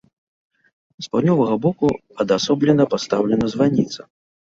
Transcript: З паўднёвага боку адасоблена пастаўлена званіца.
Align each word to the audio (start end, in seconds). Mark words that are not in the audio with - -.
З 1.03 1.11
паўднёвага 1.11 1.59
боку 1.67 1.87
адасоблена 2.25 2.91
пастаўлена 2.97 3.45
званіца. 3.57 4.01